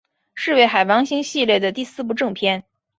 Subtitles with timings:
[0.33, 2.63] 是为海王星系列的第四部正篇。